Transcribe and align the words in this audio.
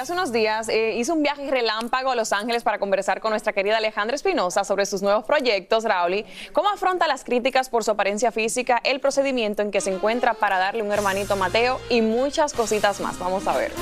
Hace 0.00 0.14
unos 0.14 0.32
días 0.32 0.70
eh, 0.70 0.94
hizo 0.96 1.12
un 1.12 1.22
viaje 1.22 1.50
relámpago 1.50 2.10
a 2.10 2.14
Los 2.14 2.32
Ángeles 2.32 2.62
para 2.62 2.78
conversar 2.78 3.20
con 3.20 3.32
nuestra 3.32 3.52
querida 3.52 3.76
Alejandra 3.76 4.16
Espinosa 4.16 4.64
sobre 4.64 4.86
sus 4.86 5.02
nuevos 5.02 5.24
proyectos, 5.24 5.84
Rauli. 5.84 6.24
¿Cómo 6.54 6.70
afronta 6.70 7.06
las 7.06 7.22
críticas 7.22 7.68
por 7.68 7.84
su 7.84 7.90
apariencia 7.90 8.32
física, 8.32 8.80
el 8.82 9.00
procedimiento 9.00 9.60
en 9.60 9.70
que 9.70 9.82
se 9.82 9.92
encuentra 9.92 10.32
para 10.32 10.58
darle 10.58 10.82
un 10.82 10.90
hermanito 10.90 11.36
Mateo 11.36 11.78
y 11.90 12.00
muchas 12.00 12.54
cositas 12.54 12.98
más? 13.00 13.18
Vamos 13.18 13.46
a 13.46 13.54
ver. 13.58 13.72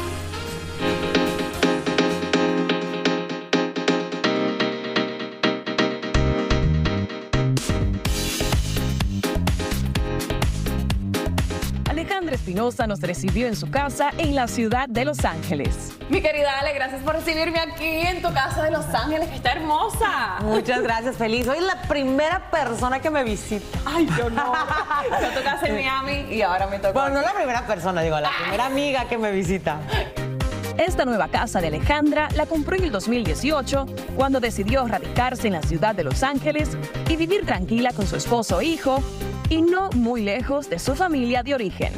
Espinosa 12.48 12.86
nos 12.86 13.02
recibió 13.02 13.46
en 13.46 13.54
su 13.54 13.70
casa 13.70 14.10
en 14.16 14.34
la 14.34 14.48
ciudad 14.48 14.88
de 14.88 15.04
Los 15.04 15.22
Ángeles. 15.26 15.92
Mi 16.08 16.22
querida 16.22 16.58
Ale, 16.58 16.72
gracias 16.72 17.02
por 17.02 17.14
recibirme 17.14 17.58
aquí 17.58 17.84
en 17.84 18.22
tu 18.22 18.32
casa 18.32 18.62
de 18.62 18.70
Los 18.70 18.86
Ángeles, 18.86 19.28
que 19.28 19.34
está 19.34 19.52
hermosa. 19.52 20.38
Muchas 20.40 20.80
gracias, 20.82 21.16
feliz. 21.16 21.46
Hoy 21.46 21.58
es 21.58 21.64
la 21.64 21.82
primera 21.82 22.50
persona 22.50 23.00
que 23.00 23.10
me 23.10 23.22
visita. 23.22 23.78
Ay, 23.84 24.08
yo 24.16 24.30
no. 24.30 24.54
Yo 25.20 25.38
tu 25.38 25.44
casa 25.44 25.66
en 25.66 25.74
Miami 25.74 26.34
y 26.34 26.40
ahora 26.40 26.66
me 26.68 26.78
tocó. 26.78 26.94
Bueno, 26.94 27.16
no 27.16 27.20
la 27.20 27.34
primera 27.34 27.66
persona, 27.66 28.00
digo, 28.00 28.18
la 28.18 28.30
primera 28.42 28.64
amiga 28.64 29.04
que 29.04 29.18
me 29.18 29.30
visita. 29.30 29.80
Esta 30.78 31.04
nueva 31.04 31.28
casa 31.28 31.60
de 31.60 31.66
Alejandra 31.66 32.28
la 32.34 32.46
compró 32.46 32.76
en 32.76 32.84
el 32.84 32.92
2018 32.92 33.84
cuando 34.16 34.40
decidió 34.40 34.88
radicarse 34.88 35.48
en 35.48 35.52
la 35.52 35.62
ciudad 35.62 35.94
de 35.94 36.04
Los 36.04 36.22
Ángeles 36.22 36.78
y 37.10 37.16
vivir 37.16 37.44
tranquila 37.44 37.92
con 37.92 38.06
su 38.06 38.16
esposo 38.16 38.58
e 38.62 38.64
hijo 38.64 39.02
y 39.50 39.60
no 39.60 39.90
muy 39.90 40.22
lejos 40.22 40.70
de 40.70 40.78
su 40.78 40.94
familia 40.94 41.42
de 41.42 41.54
origen. 41.54 41.92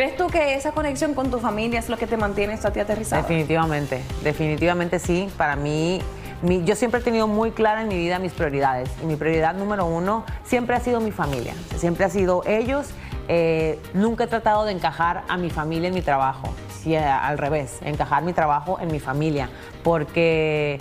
¿Crees 0.00 0.16
tú 0.16 0.28
que 0.28 0.54
esa 0.54 0.72
conexión 0.72 1.12
con 1.12 1.30
tu 1.30 1.40
familia 1.40 1.78
es 1.78 1.90
lo 1.90 1.98
que 1.98 2.06
te 2.06 2.16
mantiene 2.16 2.54
a 2.54 2.70
ti 2.72 2.80
aterrizada? 2.80 3.20
Definitivamente, 3.20 4.00
definitivamente 4.22 4.98
sí. 4.98 5.28
Para 5.36 5.56
mí, 5.56 6.00
mi- 6.40 6.64
yo 6.64 6.74
siempre 6.74 7.00
he 7.00 7.02
tenido 7.02 7.26
muy 7.26 7.50
clara 7.50 7.82
en 7.82 7.88
mi 7.88 7.98
vida 7.98 8.18
mis 8.18 8.32
prioridades. 8.32 8.88
Y 9.02 9.04
mi 9.04 9.16
prioridad 9.16 9.52
número 9.52 9.84
uno 9.84 10.24
siempre 10.42 10.74
ha 10.74 10.80
sido 10.80 11.00
mi 11.02 11.10
familia. 11.10 11.52
Siempre 11.76 12.06
ha 12.06 12.08
sido 12.08 12.42
ellos. 12.46 12.86
Eh, 13.28 13.78
nunca 13.92 14.24
he 14.24 14.26
tratado 14.26 14.64
de 14.64 14.72
encajar 14.72 15.22
a 15.28 15.36
mi 15.36 15.50
familia 15.50 15.88
en 15.88 15.94
mi 15.94 16.00
trabajo. 16.00 16.48
Sí, 16.82 16.96
al 16.96 17.36
revés, 17.36 17.76
encajar 17.84 18.22
mi 18.22 18.32
trabajo 18.32 18.78
en 18.80 18.90
mi 18.90 19.00
familia. 19.00 19.50
Porque, 19.84 20.78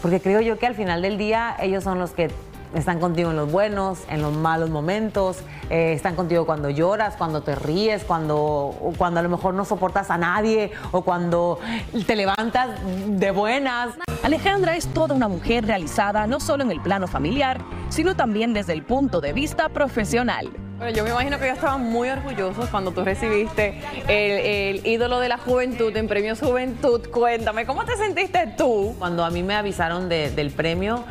porque 0.00 0.20
creo 0.22 0.40
yo 0.40 0.58
que 0.58 0.66
al 0.66 0.74
final 0.74 1.02
del 1.02 1.18
día 1.18 1.54
ellos 1.60 1.84
son 1.84 1.98
los 1.98 2.12
que 2.12 2.30
están 2.74 2.98
contigo 3.00 3.30
en 3.30 3.36
los 3.36 3.50
buenos, 3.50 4.00
en 4.10 4.20
los 4.22 4.32
malos 4.32 4.70
momentos, 4.70 5.38
eh, 5.70 5.92
están 5.92 6.14
contigo 6.16 6.44
cuando 6.46 6.70
lloras, 6.70 7.16
cuando 7.16 7.42
te 7.42 7.54
ríes, 7.54 8.04
cuando, 8.04 8.74
cuando 8.98 9.20
a 9.20 9.22
lo 9.22 9.28
mejor 9.28 9.54
no 9.54 9.64
soportas 9.64 10.10
a 10.10 10.18
nadie 10.18 10.72
o 10.92 11.02
cuando 11.02 11.58
te 12.06 12.16
levantas 12.16 12.70
de 13.06 13.30
buenas. 13.30 13.90
Alejandra 14.22 14.76
es 14.76 14.86
toda 14.88 15.14
una 15.14 15.28
mujer 15.28 15.66
realizada 15.66 16.26
no 16.26 16.40
solo 16.40 16.64
en 16.64 16.70
el 16.70 16.80
plano 16.80 17.06
familiar, 17.06 17.60
sino 17.90 18.16
también 18.16 18.54
desde 18.54 18.72
el 18.72 18.82
punto 18.82 19.20
de 19.20 19.32
vista 19.32 19.68
profesional. 19.68 20.48
Bueno, 20.78 20.96
yo 20.96 21.04
me 21.04 21.10
imagino 21.10 21.38
que 21.38 21.44
ellos 21.44 21.58
estaban 21.58 21.84
muy 21.84 22.08
orgullosos 22.08 22.68
cuando 22.68 22.90
tú 22.90 23.04
recibiste 23.04 23.80
el, 24.08 24.80
el 24.80 24.86
ídolo 24.86 25.20
de 25.20 25.28
la 25.28 25.38
juventud 25.38 25.96
en 25.96 26.08
Premios 26.08 26.40
Juventud. 26.40 27.00
Cuéntame, 27.12 27.64
¿cómo 27.64 27.84
te 27.84 27.96
sentiste 27.96 28.54
tú? 28.58 28.94
Cuando 28.98 29.24
a 29.24 29.30
mí 29.30 29.42
me 29.44 29.54
avisaron 29.54 30.08
de- 30.08 30.30
del 30.32 30.50
premio, 30.50 31.04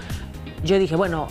yo 0.65 0.77
dije, 0.79 0.95
bueno, 0.97 1.27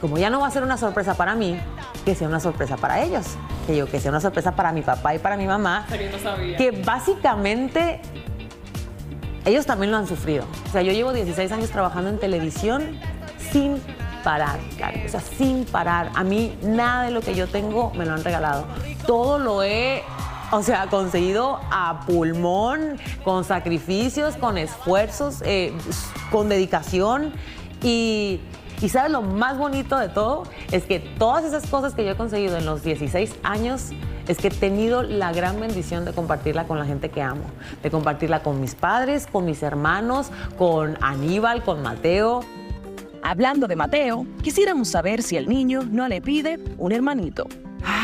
como 0.00 0.18
ya 0.18 0.30
no 0.30 0.40
va 0.40 0.48
a 0.48 0.50
ser 0.50 0.62
una 0.62 0.76
sorpresa 0.76 1.14
para 1.14 1.34
mí, 1.34 1.58
que 2.04 2.14
sea 2.14 2.28
una 2.28 2.40
sorpresa 2.40 2.76
para 2.76 3.02
ellos. 3.02 3.26
Que 3.66 3.76
yo, 3.76 3.86
que 3.86 4.00
sea 4.00 4.10
una 4.10 4.20
sorpresa 4.20 4.52
para 4.52 4.72
mi 4.72 4.82
papá 4.82 5.14
y 5.14 5.18
para 5.18 5.36
mi 5.36 5.46
mamá. 5.46 5.86
Que 6.56 6.70
básicamente 6.70 8.00
ellos 9.44 9.66
también 9.66 9.90
lo 9.90 9.98
han 9.98 10.06
sufrido. 10.06 10.44
O 10.66 10.72
sea, 10.72 10.82
yo 10.82 10.92
llevo 10.92 11.12
16 11.12 11.52
años 11.52 11.70
trabajando 11.70 12.10
en 12.10 12.18
televisión 12.18 12.98
sin 13.50 13.80
parar, 14.22 14.58
Cari. 14.78 15.06
O 15.06 15.08
sea, 15.08 15.20
sin 15.20 15.64
parar. 15.64 16.10
A 16.14 16.24
mí 16.24 16.56
nada 16.62 17.04
de 17.04 17.10
lo 17.10 17.20
que 17.20 17.34
yo 17.34 17.46
tengo 17.46 17.92
me 17.94 18.04
lo 18.04 18.12
han 18.12 18.24
regalado. 18.24 18.66
Todo 19.06 19.38
lo 19.38 19.62
he, 19.62 20.02
o 20.50 20.62
sea, 20.62 20.86
conseguido 20.88 21.60
a 21.70 22.00
pulmón, 22.06 22.98
con 23.24 23.44
sacrificios, 23.44 24.36
con 24.36 24.58
esfuerzos, 24.58 25.42
eh, 25.44 25.72
con 26.30 26.48
dedicación. 26.48 27.32
Y, 27.82 28.40
y 28.80 28.88
¿sabes 28.88 29.10
lo 29.10 29.22
más 29.22 29.58
bonito 29.58 29.98
de 29.98 30.08
todo? 30.08 30.44
Es 30.70 30.84
que 30.84 31.00
todas 31.00 31.44
esas 31.44 31.66
cosas 31.66 31.94
que 31.94 32.04
yo 32.04 32.12
he 32.12 32.16
conseguido 32.16 32.56
en 32.56 32.64
los 32.66 32.82
16 32.82 33.34
años 33.42 33.90
es 34.28 34.38
que 34.38 34.48
he 34.48 34.50
tenido 34.50 35.02
la 35.02 35.32
gran 35.32 35.58
bendición 35.60 36.04
de 36.04 36.12
compartirla 36.12 36.64
con 36.64 36.78
la 36.78 36.84
gente 36.84 37.08
que 37.08 37.22
amo, 37.22 37.42
de 37.82 37.90
compartirla 37.90 38.42
con 38.42 38.60
mis 38.60 38.74
padres, 38.74 39.26
con 39.26 39.44
mis 39.46 39.62
hermanos, 39.62 40.30
con 40.56 40.96
Aníbal, 41.00 41.62
con 41.64 41.82
Mateo. 41.82 42.40
Hablando 43.22 43.66
de 43.66 43.74
Mateo, 43.74 44.26
quisiéramos 44.42 44.88
saber 44.88 45.22
si 45.22 45.36
el 45.36 45.48
niño 45.48 45.82
no 45.90 46.06
le 46.08 46.20
pide 46.20 46.60
un 46.78 46.92
hermanito. 46.92 47.46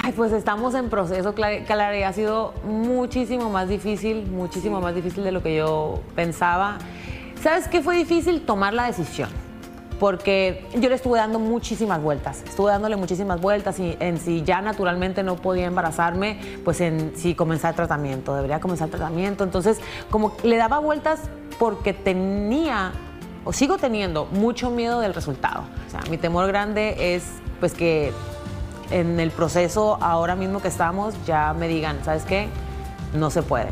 Ay, 0.03 0.13
pues 0.13 0.33
estamos 0.33 0.75
en 0.75 0.89
proceso, 0.89 1.35
Cla- 1.35 1.65
Clara, 1.67 1.97
y 1.99 2.03
ha 2.03 2.13
sido 2.13 2.53
muchísimo 2.65 3.51
más 3.51 3.69
difícil, 3.69 4.27
muchísimo 4.27 4.81
más 4.81 4.95
difícil 4.95 5.23
de 5.25 5.31
lo 5.33 5.43
que 5.43 5.57
yo 5.57 6.01
pensaba. 6.17 6.79
¿Sabes 7.43 7.69
qué 7.69 7.83
fue 7.83 7.97
difícil? 7.97 8.41
Tomar 8.43 8.73
la 8.75 8.87
decisión. 8.87 9.29
Porque 10.01 10.67
yo 10.75 10.89
le 10.89 10.97
estuve 10.97 11.19
dando 11.19 11.39
muchísimas 11.39 12.03
vueltas, 12.03 12.43
estuve 12.47 12.71
dándole 12.71 12.97
muchísimas 12.97 13.41
vueltas 13.41 13.79
y 13.79 13.97
en 14.01 14.19
si 14.19 14.43
ya 14.43 14.61
naturalmente 14.61 15.23
no 15.23 15.37
podía 15.37 15.67
embarazarme, 15.67 16.41
pues 16.65 16.81
en 16.81 17.13
si 17.17 17.35
comenzar 17.35 17.75
tratamiento, 17.75 18.35
debería 18.35 18.61
comenzar 18.61 18.89
tratamiento. 18.89 19.45
Entonces, 19.45 19.81
como 20.11 20.37
le 20.43 20.57
daba 20.57 20.81
vueltas 20.81 21.21
porque 21.59 21.93
tenía 21.93 22.93
o 23.45 23.53
sigo 23.53 23.77
teniendo 23.79 24.27
mucho 24.27 24.71
miedo 24.71 25.01
del 25.01 25.15
resultado. 25.15 25.65
O 25.87 25.91
sea, 25.91 26.01
mi 26.11 26.17
temor 26.17 26.47
grande 26.47 27.15
es 27.15 27.25
pues 27.61 27.75
que 27.75 28.13
en 28.91 29.21
el 29.21 29.31
proceso 29.31 29.99
ahora 30.01 30.35
mismo 30.35 30.61
que 30.61 30.69
estamos 30.69 31.15
ya 31.27 31.55
me 31.55 31.69
digan, 31.69 31.99
¿sabes 32.05 32.25
qué? 32.25 32.49
No 33.13 33.31
se 33.31 33.43
puede. 33.43 33.71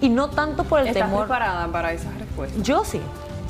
Y 0.00 0.08
no 0.08 0.28
tanto 0.28 0.64
por 0.64 0.80
el 0.80 0.88
¿Estás 0.88 1.04
temor. 1.04 1.26
preparada 1.26 1.68
para 1.68 1.92
esas 1.92 2.12
respuestas? 2.18 2.62
Yo 2.62 2.84
sí, 2.84 3.00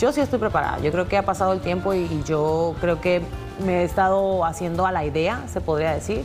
yo 0.02 0.10
sí 0.10 0.20
estoy 0.20 0.40
preparada. 0.40 0.80
Yo 0.80 0.90
creo 0.90 1.06
que 1.06 1.16
ha 1.16 1.22
pasado 1.22 1.52
el 1.52 1.60
tiempo 1.60 1.94
y, 1.94 2.00
y 2.00 2.24
yo 2.26 2.74
creo 2.80 3.00
que 3.00 3.22
me 3.64 3.82
he 3.82 3.84
estado 3.84 4.44
haciendo 4.44 4.84
a 4.84 4.90
la 4.90 5.04
idea, 5.04 5.44
se 5.46 5.60
podría 5.60 5.94
decir, 5.94 6.24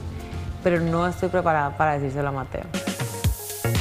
pero 0.63 0.79
no 0.79 1.05
estoy 1.05 1.29
preparada 1.29 1.77
para 1.77 1.93
decírselo 1.99 2.29
a 2.29 2.31
Mateo. 2.31 2.63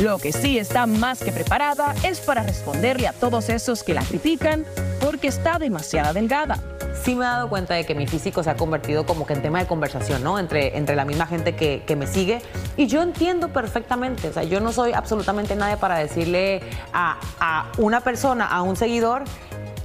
Lo 0.00 0.19
que 0.19 0.32
sí 0.32 0.58
está 0.58 0.87
más 0.87 1.20
que 1.20 1.32
preparada 1.32 1.94
es 2.02 2.20
para 2.20 2.43
responderle 2.43 3.08
a 3.08 3.14
todos 3.14 3.48
esos 3.48 3.82
que 3.82 3.94
la 3.94 4.02
critican 4.02 4.66
porque 5.00 5.28
está 5.28 5.58
demasiado 5.58 6.12
delgada. 6.12 6.58
Sí 7.02 7.14
me 7.14 7.25
he 7.25 7.28
dado 7.28 7.49
cuenta 7.49 7.72
de 7.72 7.87
que 7.87 7.94
mi 7.94 8.06
físico 8.06 8.42
se 8.42 8.50
ha 8.50 8.56
convertido 8.56 9.06
como 9.06 9.26
que 9.26 9.32
en 9.32 9.40
tema 9.40 9.60
de 9.60 9.66
conversación, 9.66 10.22
¿no? 10.22 10.38
Entre, 10.38 10.76
entre 10.76 10.94
la 10.96 11.06
misma 11.06 11.26
gente 11.26 11.54
que, 11.54 11.84
que 11.87 11.96
me 11.96 12.06
sigue. 12.06 12.42
Y 12.76 12.87
yo 12.87 13.00
entiendo 13.00 13.49
perfectamente, 13.49 14.28
o 14.28 14.32
sea, 14.34 14.42
yo 14.42 14.60
no 14.60 14.72
soy 14.72 14.92
absolutamente 14.92 15.56
nadie 15.56 15.78
para 15.78 15.96
decirle 15.96 16.60
a, 16.92 17.16
a 17.40 17.72
una 17.78 18.00
persona, 18.00 18.46
a 18.46 18.60
un 18.60 18.76
seguidor, 18.76 19.25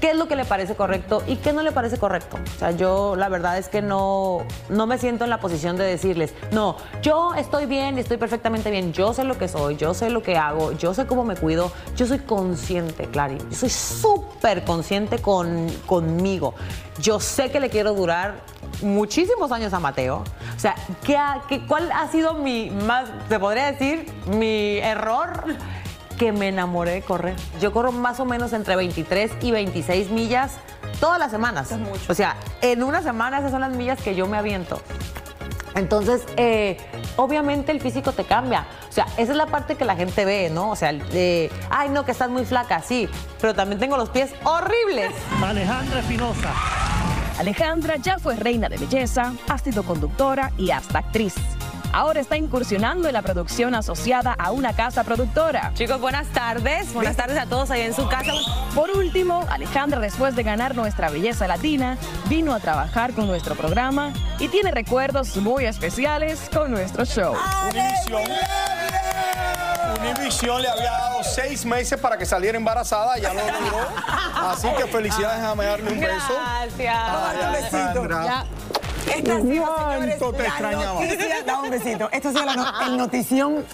qué 0.01 0.11
es 0.11 0.17
lo 0.17 0.27
que 0.27 0.35
le 0.35 0.43
parece 0.45 0.75
correcto 0.75 1.21
y 1.27 1.37
qué 1.37 1.53
no 1.53 1.61
le 1.61 1.71
parece 1.71 1.97
correcto. 1.97 2.37
O 2.55 2.59
sea, 2.59 2.71
yo 2.71 3.15
la 3.15 3.29
verdad 3.29 3.57
es 3.57 3.69
que 3.69 3.81
no, 3.81 4.39
no 4.67 4.87
me 4.87 4.97
siento 4.97 5.23
en 5.23 5.29
la 5.29 5.39
posición 5.39 5.77
de 5.77 5.83
decirles, 5.85 6.33
no, 6.51 6.75
yo 7.01 7.33
estoy 7.35 7.67
bien, 7.67 7.97
estoy 7.99 8.17
perfectamente 8.17 8.71
bien, 8.71 8.91
yo 8.93 9.13
sé 9.13 9.23
lo 9.23 9.37
que 9.37 9.47
soy, 9.47 9.77
yo 9.77 9.93
sé 9.93 10.09
lo 10.09 10.23
que 10.23 10.35
hago, 10.37 10.71
yo 10.73 10.93
sé 10.93 11.05
cómo 11.05 11.23
me 11.23 11.35
cuido, 11.35 11.71
yo 11.95 12.05
soy 12.07 12.19
consciente, 12.19 13.05
Clary, 13.05 13.37
yo 13.49 13.55
soy 13.55 13.69
súper 13.69 14.63
consciente 14.65 15.19
con, 15.19 15.69
conmigo. 15.85 16.55
Yo 16.99 17.19
sé 17.19 17.51
que 17.51 17.59
le 17.59 17.69
quiero 17.69 17.93
durar 17.93 18.41
muchísimos 18.81 19.51
años 19.51 19.73
a 19.73 19.79
Mateo. 19.79 20.23
O 20.55 20.59
sea, 20.59 20.75
¿qué 21.03 21.17
qué- 21.47 21.65
¿cuál 21.65 21.91
ha 21.91 22.07
sido 22.09 22.33
mi 22.35 22.69
más, 22.69 23.07
se 23.29 23.39
podría 23.39 23.71
decir, 23.71 24.11
mi 24.27 24.77
error? 24.79 25.43
Que 26.21 26.31
me 26.31 26.49
enamoré 26.49 26.91
de 26.91 27.01
correr. 27.01 27.35
Yo 27.59 27.73
corro 27.73 27.91
más 27.91 28.19
o 28.19 28.25
menos 28.25 28.53
entre 28.53 28.75
23 28.75 29.31
y 29.41 29.49
26 29.49 30.11
millas 30.11 30.57
todas 30.99 31.17
las 31.17 31.31
semanas. 31.31 31.73
O 32.07 32.13
sea, 32.13 32.35
en 32.61 32.83
una 32.83 33.01
semana 33.01 33.39
esas 33.39 33.49
son 33.49 33.61
las 33.61 33.71
millas 33.71 33.99
que 33.99 34.13
yo 34.13 34.27
me 34.27 34.37
aviento. 34.37 34.79
Entonces, 35.73 36.21
eh, 36.37 36.77
obviamente 37.15 37.71
el 37.71 37.81
físico 37.81 38.11
te 38.11 38.23
cambia. 38.23 38.67
O 38.87 38.91
sea, 38.91 39.07
esa 39.17 39.31
es 39.31 39.35
la 39.35 39.47
parte 39.47 39.73
que 39.73 39.83
la 39.83 39.95
gente 39.95 40.23
ve, 40.23 40.51
¿no? 40.53 40.69
O 40.69 40.75
sea, 40.75 40.93
de, 40.93 41.49
ay, 41.71 41.89
no, 41.89 42.05
que 42.05 42.11
estás 42.11 42.29
muy 42.29 42.45
flaca, 42.45 42.83
sí, 42.83 43.09
pero 43.39 43.55
también 43.55 43.79
tengo 43.79 43.97
los 43.97 44.09
pies 44.09 44.31
horribles. 44.43 45.11
Alejandra 45.43 46.01
Espinosa. 46.01 46.53
Alejandra 47.39 47.95
ya 47.95 48.19
fue 48.19 48.35
reina 48.35 48.69
de 48.69 48.77
belleza, 48.77 49.33
ha 49.49 49.57
sido 49.57 49.81
conductora 49.81 50.51
y 50.55 50.69
hasta 50.69 50.99
actriz. 50.99 51.33
Ahora 51.93 52.21
está 52.21 52.37
incursionando 52.37 53.07
en 53.07 53.13
la 53.13 53.21
producción 53.21 53.75
asociada 53.75 54.33
a 54.33 54.51
una 54.51 54.73
casa 54.73 55.03
productora. 55.03 55.71
Chicos, 55.73 55.99
buenas 55.99 56.27
tardes. 56.27 56.93
Buenas 56.93 57.17
tardes 57.17 57.37
a 57.37 57.45
todos 57.45 57.69
ahí 57.69 57.81
en 57.81 57.93
su 57.93 58.07
casa. 58.07 58.31
Por 58.73 58.91
último, 58.91 59.45
Alejandra, 59.49 59.99
después 59.99 60.35
de 60.35 60.43
ganar 60.43 60.73
nuestra 60.75 61.09
belleza 61.09 61.47
latina, 61.47 61.97
vino 62.25 62.53
a 62.53 62.59
trabajar 62.59 63.13
con 63.13 63.27
nuestro 63.27 63.55
programa 63.55 64.13
y 64.39 64.47
tiene 64.47 64.71
recuerdos 64.71 65.35
muy 65.37 65.65
especiales 65.65 66.49
con 66.53 66.71
nuestro 66.71 67.03
show. 67.03 67.35
Univisión. 67.69 68.21
Univisión 69.99 70.61
le 70.61 70.69
había 70.69 70.91
dado 70.91 71.23
seis 71.23 71.65
meses 71.65 71.99
para 71.99 72.17
que 72.17 72.25
saliera 72.25 72.57
embarazada, 72.57 73.17
ya 73.17 73.33
lo 73.33 73.41
logró. 73.41 73.87
Así 74.35 74.67
que 74.77 74.85
felicidades 74.87 75.43
a 75.43 75.53
darle 75.55 75.91
un 75.91 75.99
beso. 75.99 76.13
Gracias. 76.29 76.95
Ay, 76.97 77.41
Alejandra. 77.41 78.25
Ya. 78.25 78.45
Esta 79.17 79.35
ha 79.35 79.41
sido, 79.41 79.65
señores, 79.65 80.15
¿Cuánto 80.19 80.33
te 80.33 80.43
extrañaba? 80.47 80.93
noticia- 81.01 81.43
da 81.45 81.61
un 81.61 81.69
besito. 81.69 82.09
Esta 82.11 82.29
ha 82.29 82.31
sido 82.31 82.45
la 82.45 82.55
no- 82.55 82.81
el 82.87 82.97
notición. 82.97 83.65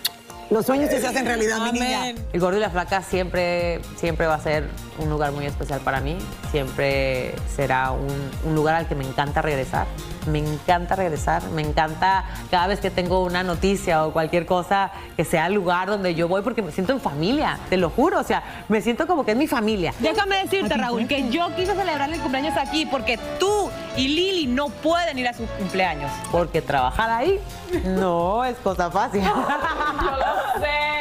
Los 0.49 0.65
sueños 0.65 0.89
se 0.89 1.05
hacen 1.05 1.25
realidad, 1.25 1.57
mi 1.59 1.73
niña. 1.73 2.07
El 2.31 2.39
Gordo 2.39 2.55
y 2.55 2.61
la 2.61 2.69
Flaca 2.69 3.01
siempre, 3.01 3.81
siempre 3.97 4.27
va 4.27 4.35
a 4.35 4.39
ser 4.39 4.69
un 4.97 5.09
lugar 5.09 5.33
muy 5.33 5.45
especial 5.45 5.81
para 5.81 5.99
mí. 5.99 6.17
Siempre 6.51 7.35
será 7.53 7.91
un, 7.91 8.07
un 8.45 8.55
lugar 8.55 8.75
al 8.75 8.87
que 8.87 8.95
me 8.95 9.03
encanta 9.05 9.41
regresar. 9.41 9.87
Me 10.31 10.39
encanta 10.39 10.95
regresar. 10.95 11.43
Me 11.49 11.61
encanta 11.63 12.23
cada 12.49 12.67
vez 12.67 12.79
que 12.79 12.89
tengo 12.89 13.23
una 13.25 13.43
noticia 13.43 14.05
o 14.05 14.13
cualquier 14.13 14.45
cosa 14.45 14.91
que 15.17 15.25
sea 15.25 15.47
el 15.47 15.53
lugar 15.53 15.89
donde 15.89 16.15
yo 16.15 16.29
voy 16.29 16.41
porque 16.41 16.61
me 16.61 16.71
siento 16.71 16.93
en 16.93 17.01
familia, 17.01 17.59
te 17.69 17.75
lo 17.75 17.89
juro. 17.89 18.17
O 18.17 18.23
sea, 18.23 18.63
me 18.69 18.81
siento 18.81 19.05
como 19.05 19.25
que 19.25 19.31
es 19.31 19.37
mi 19.37 19.47
familia. 19.47 19.93
Déjame 19.99 20.37
decirte, 20.43 20.75
Raúl, 20.77 21.07
que 21.09 21.29
yo 21.29 21.53
quise 21.57 21.75
celebrar 21.75 22.09
el 22.09 22.21
cumpleaños 22.21 22.55
aquí 22.57 22.85
porque 22.85 23.19
tú 23.37 23.69
y 23.97 24.07
Lili 24.07 24.47
no 24.47 24.69
pueden 24.69 25.17
ir 25.17 25.27
a 25.27 25.33
sus 25.33 25.49
cumpleaños. 25.51 26.11
Porque 26.31 26.61
trabajar 26.61 27.09
ahí 27.09 27.39
no 27.83 28.45
es 28.45 28.55
cosa 28.57 28.89
fácil. 28.89 29.21
Lo 29.23 30.61
sé. 30.61 30.96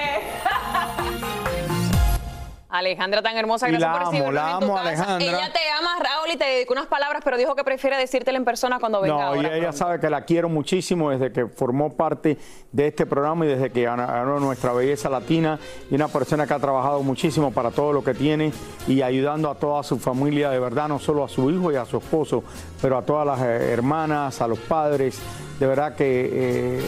Alejandra 2.78 3.22
tan 3.22 3.36
hermosa, 3.36 3.68
Y 3.68 3.72
gracias 3.72 3.90
la 3.90 4.08
por 4.08 4.14
amo, 4.16 4.32
la 4.32 4.50
en 4.52 4.58
tu 4.58 4.64
amo, 4.64 4.74
casa. 4.74 4.88
Alejandra. 4.88 5.26
Ella 5.28 5.52
te 5.52 5.58
ama, 5.78 5.96
Raúl, 6.00 6.30
y 6.32 6.36
te 6.36 6.44
dedicó 6.44 6.72
unas 6.74 6.86
palabras, 6.86 7.22
pero 7.24 7.36
dijo 7.36 7.54
que 7.54 7.64
prefiere 7.64 7.96
decírtela 7.96 8.38
en 8.38 8.44
persona 8.44 8.78
cuando 8.78 9.00
venga 9.00 9.14
No, 9.14 9.34
y 9.34 9.38
ahora. 9.44 9.56
ella 9.56 9.72
sabe 9.72 10.00
que 10.00 10.10
la 10.10 10.22
quiero 10.24 10.48
muchísimo 10.48 11.10
desde 11.10 11.32
que 11.32 11.46
formó 11.46 11.92
parte 11.94 12.38
de 12.72 12.86
este 12.86 13.06
programa 13.06 13.44
y 13.46 13.48
desde 13.48 13.70
que 13.70 13.82
ganó 13.82 14.06
ganó 14.06 14.40
nuestra 14.40 14.72
belleza 14.72 15.08
latina 15.08 15.58
y 15.90 15.94
una 15.94 16.08
persona 16.08 16.46
que 16.46 16.54
ha 16.54 16.58
trabajado 16.58 17.02
muchísimo 17.02 17.50
para 17.52 17.70
todo 17.70 17.92
lo 17.92 18.02
que 18.04 18.14
tiene 18.14 18.52
y 18.86 19.02
ayudando 19.02 19.50
a 19.50 19.54
toda 19.54 19.82
su 19.82 19.98
familia, 19.98 20.50
de 20.50 20.58
verdad, 20.58 20.88
no 20.88 20.98
solo 20.98 21.24
a 21.24 21.28
su 21.28 21.50
hijo 21.50 21.72
y 21.72 21.76
a 21.76 21.84
su 21.84 21.98
esposo, 21.98 22.44
pero 22.82 22.98
a 22.98 23.02
todas 23.02 23.26
las 23.26 23.40
eh, 23.40 23.72
hermanas, 23.72 24.40
a 24.40 24.48
los 24.48 24.58
padres. 24.58 25.18
De 25.58 25.66
verdad 25.66 25.94
que 25.96 26.30
eh, 26.32 26.80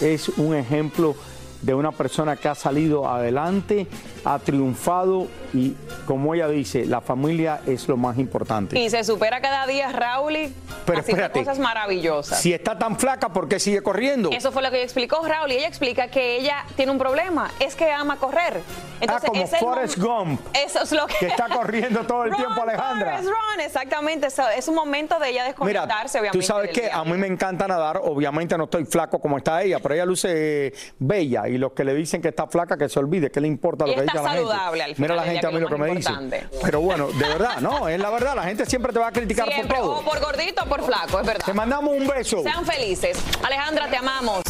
es 0.00 0.28
un 0.30 0.54
ejemplo 0.54 1.14
de 1.64 1.74
una 1.74 1.92
persona 1.92 2.36
que 2.36 2.48
ha 2.48 2.54
salido 2.54 3.08
adelante, 3.08 3.86
ha 4.24 4.38
triunfado 4.38 5.26
y 5.54 5.74
como 6.06 6.34
ella 6.34 6.48
dice, 6.48 6.84
la 6.84 7.00
familia 7.00 7.60
es 7.66 7.88
lo 7.88 7.96
más 7.96 8.18
importante. 8.18 8.78
Y 8.78 8.90
se 8.90 9.04
supera 9.04 9.40
cada 9.40 9.66
día, 9.66 9.90
Raúl, 9.92 10.36
y 10.36 10.52
Pero 10.84 10.98
haciendo 11.00 11.22
espérate. 11.24 11.38
cosas 11.40 11.58
maravillosas. 11.58 12.40
Si 12.40 12.52
está 12.52 12.78
tan 12.78 12.98
flaca, 12.98 13.28
¿por 13.30 13.48
qué 13.48 13.58
sigue 13.60 13.82
corriendo? 13.82 14.30
Eso 14.32 14.52
fue 14.52 14.62
lo 14.62 14.70
que 14.70 14.76
ella 14.76 14.84
explicó, 14.84 15.26
Raúl, 15.26 15.52
y 15.52 15.56
ella 15.56 15.68
explica 15.68 16.08
que 16.08 16.36
ella 16.36 16.64
tiene 16.76 16.92
un 16.92 16.98
problema, 16.98 17.50
es 17.60 17.74
que 17.74 17.90
ama 17.90 18.16
correr. 18.18 18.60
Entonces, 19.00 19.24
ah, 19.28 19.32
como 19.32 19.44
es 19.44 19.56
Forrest 19.58 19.98
Gump. 19.98 20.40
Eso 20.54 20.82
es 20.82 20.92
lo 20.92 21.06
que... 21.06 21.14
Que 21.18 21.26
está 21.26 21.48
corriendo 21.48 22.00
todo 22.04 22.24
el 22.24 22.30
Run, 22.32 22.38
tiempo, 22.38 22.62
Alejandra. 22.62 23.10
Forrest, 23.18 23.28
run, 23.28 23.60
exactamente. 23.60 24.28
Es 24.56 24.68
un 24.68 24.74
momento 24.74 25.18
de 25.18 25.28
ella 25.30 25.42
Mira, 25.42 25.48
desconectarse, 25.48 26.18
obviamente. 26.20 26.38
tú 26.38 26.44
sabes 26.44 26.70
que 26.70 26.90
a 26.90 27.04
mí 27.04 27.12
me 27.12 27.26
encanta 27.26 27.66
nadar, 27.68 28.00
obviamente 28.02 28.56
no 28.56 28.64
estoy 28.64 28.84
flaco 28.84 29.20
como 29.20 29.38
está 29.38 29.62
ella, 29.62 29.78
pero 29.80 29.94
ella 29.94 30.06
luce 30.06 30.72
bella 30.98 31.48
y 31.48 31.58
los 31.58 31.72
que 31.72 31.84
le 31.84 31.94
dicen 31.94 32.22
que 32.22 32.28
está 32.28 32.46
flaca 32.46 32.76
que 32.76 32.88
se 32.88 32.98
olvide, 32.98 33.30
¿qué 33.30 33.40
le 33.40 33.48
importa 33.48 33.84
lo 33.86 33.92
Y 33.92 33.94
que 33.96 34.00
está 34.02 34.12
diga 34.12 34.22
la 34.24 34.30
saludable 34.36 34.82
al 34.82 34.94
gente? 34.94 34.94
final 34.96 35.10
Mira 35.10 35.14
la 35.16 35.22
gente 35.32 35.43
a 35.46 35.50
mí 35.50 35.60
lo 35.60 35.68
que 35.68 35.78
lo 35.78 35.78
me. 35.78 36.48
Pero 36.62 36.80
bueno, 36.80 37.08
de 37.08 37.28
verdad, 37.28 37.60
no, 37.60 37.88
es 37.88 37.98
la 37.98 38.10
verdad, 38.10 38.34
la 38.36 38.44
gente 38.44 38.66
siempre 38.66 38.92
te 38.92 38.98
va 38.98 39.08
a 39.08 39.12
criticar 39.12 39.48
Siempre, 39.48 39.76
por 39.76 39.86
todo. 39.86 39.98
o 39.98 40.04
por 40.04 40.20
gordito 40.20 40.62
o 40.64 40.68
por 40.68 40.84
flaco, 40.84 41.20
es 41.20 41.26
verdad. 41.26 41.44
Te 41.44 41.52
mandamos 41.54 41.96
un 41.96 42.06
beso. 42.06 42.42
Sean 42.42 42.64
felices. 42.64 43.16
Alejandra, 43.42 43.88
te 43.88 43.96
amamos. 43.96 44.42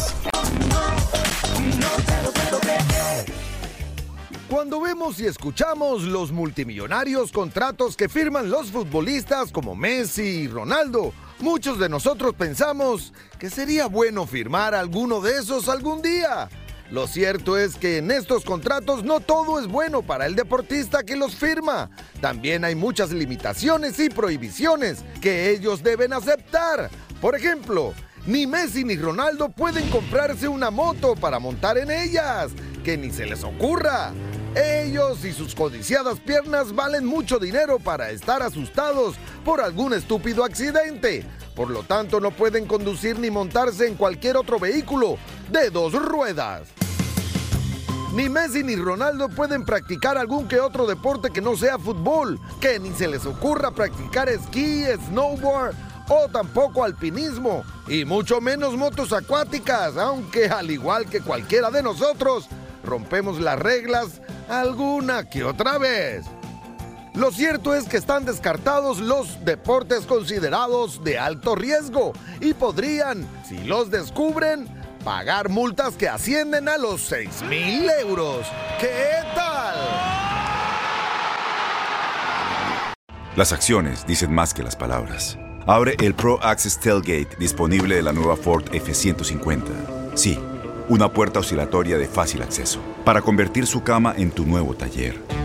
Cuando 4.49 4.79
vemos 4.79 5.19
y 5.19 5.25
escuchamos 5.25 6.03
los 6.03 6.31
multimillonarios 6.31 7.31
contratos 7.31 7.97
que 7.97 8.07
firman 8.07 8.49
los 8.49 8.71
futbolistas 8.71 9.51
como 9.51 9.75
Messi 9.75 10.21
y 10.21 10.47
Ronaldo, 10.47 11.13
muchos 11.39 11.79
de 11.79 11.89
nosotros 11.89 12.35
pensamos 12.35 13.11
que 13.39 13.49
sería 13.49 13.87
bueno 13.87 14.25
firmar 14.25 14.73
alguno 14.73 15.19
de 15.19 15.39
esos 15.39 15.67
algún 15.67 16.01
día. 16.01 16.47
Lo 16.91 17.07
cierto 17.07 17.57
es 17.57 17.75
que 17.75 17.97
en 17.97 18.11
estos 18.11 18.45
contratos 18.45 19.03
no 19.03 19.19
todo 19.19 19.59
es 19.59 19.67
bueno 19.67 20.03
para 20.03 20.27
el 20.27 20.35
deportista 20.35 21.03
que 21.03 21.15
los 21.15 21.35
firma. 21.35 21.89
También 22.21 22.63
hay 22.63 22.75
muchas 22.75 23.11
limitaciones 23.11 23.99
y 23.99 24.09
prohibiciones 24.09 25.03
que 25.19 25.49
ellos 25.49 25.81
deben 25.81 26.13
aceptar. 26.13 26.91
Por 27.19 27.35
ejemplo, 27.35 27.93
ni 28.27 28.45
Messi 28.45 28.83
ni 28.83 28.97
Ronaldo 28.97 29.49
pueden 29.49 29.89
comprarse 29.89 30.47
una 30.47 30.69
moto 30.69 31.15
para 31.15 31.39
montar 31.39 31.77
en 31.79 31.89
ellas. 31.89 32.51
Que 32.83 32.97
ni 32.97 33.09
se 33.11 33.25
les 33.25 33.43
ocurra. 33.43 34.13
Ellos 34.55 35.25
y 35.25 35.33
sus 35.33 35.55
codiciadas 35.55 36.19
piernas 36.19 36.73
valen 36.73 37.05
mucho 37.05 37.39
dinero 37.39 37.79
para 37.79 38.11
estar 38.11 38.43
asustados 38.43 39.15
por 39.43 39.59
algún 39.59 39.93
estúpido 39.93 40.43
accidente. 40.43 41.25
Por 41.55 41.69
lo 41.69 41.83
tanto, 41.83 42.19
no 42.19 42.31
pueden 42.31 42.65
conducir 42.65 43.17
ni 43.17 43.31
montarse 43.31 43.87
en 43.87 43.95
cualquier 43.95 44.35
otro 44.37 44.59
vehículo 44.59 45.17
de 45.49 45.69
dos 45.69 45.93
ruedas. 45.93 46.67
Ni 48.13 48.29
Messi 48.29 48.63
ni 48.63 48.75
Ronaldo 48.75 49.29
pueden 49.29 49.65
practicar 49.65 50.17
algún 50.17 50.47
que 50.47 50.59
otro 50.59 50.85
deporte 50.85 51.31
que 51.31 51.41
no 51.41 51.57
sea 51.57 51.77
fútbol, 51.77 52.39
que 52.61 52.79
ni 52.79 52.91
se 52.91 53.07
les 53.07 53.25
ocurra 53.25 53.71
practicar 53.71 54.29
esquí, 54.29 54.85
snowboard 55.07 55.75
o 56.07 56.27
tampoco 56.29 56.83
alpinismo, 56.83 57.63
y 57.87 58.05
mucho 58.05 58.39
menos 58.39 58.75
motos 58.75 59.11
acuáticas, 59.11 59.97
aunque 59.97 60.45
al 60.45 60.71
igual 60.71 61.07
que 61.07 61.21
cualquiera 61.21 61.71
de 61.71 61.83
nosotros, 61.83 62.47
rompemos 62.83 63.39
las 63.41 63.59
reglas 63.59 64.21
alguna 64.47 65.29
que 65.29 65.43
otra 65.43 65.77
vez. 65.77 66.25
Lo 67.15 67.31
cierto 67.31 67.73
es 67.73 67.87
que 67.87 67.95
están 67.95 68.25
descartados 68.25 68.99
los 68.99 69.45
deportes 69.45 70.05
considerados 70.05 71.01
de 71.01 71.17
alto 71.17 71.55
riesgo 71.55 72.11
y 72.41 72.53
podrían, 72.53 73.25
si 73.47 73.59
los 73.59 73.89
descubren, 73.89 74.67
pagar 75.05 75.47
multas 75.47 75.95
que 75.95 76.09
ascienden 76.09 76.67
a 76.67 76.77
los 76.77 76.99
6 77.01 77.43
mil 77.43 77.89
euros. 78.01 78.45
¿Qué 78.81 79.13
tal? 79.33 79.75
Las 83.37 83.53
acciones 83.53 84.05
dicen 84.05 84.33
más 84.33 84.53
que 84.53 84.63
las 84.63 84.75
palabras. 84.75 85.37
Abre 85.67 85.95
el 86.01 86.15
Pro 86.15 86.43
Access 86.43 86.79
Tailgate 86.81 87.37
disponible 87.39 87.95
de 87.95 88.03
la 88.03 88.11
nueva 88.11 88.35
Ford 88.35 88.65
F-150. 88.73 90.15
Sí, 90.15 90.37
una 90.89 91.11
puerta 91.13 91.39
oscilatoria 91.39 91.97
de 91.97 92.07
fácil 92.07 92.41
acceso 92.41 92.81
para 93.05 93.21
convertir 93.21 93.67
su 93.67 93.83
cama 93.83 94.13
en 94.17 94.31
tu 94.31 94.45
nuevo 94.45 94.75
taller. 94.75 95.44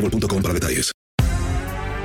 boostmobile.com 0.00 0.42
para 0.42 0.54
detalles. 0.54 0.92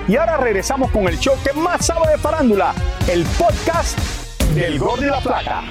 Y 0.08 0.18
ahora 0.18 0.38
regresamos 0.38 0.92
con 0.92 1.08
el 1.08 1.18
show 1.18 1.34
que 1.44 1.58
más 1.58 1.86
sabe 1.86 2.12
de 2.12 2.18
farándula, 2.18 2.74
el 3.10 3.24
podcast 3.40 3.98
del 4.54 4.78
Gordo 4.78 5.04
y 5.04 5.10
la 5.10 5.22
Plata. 5.22 5.64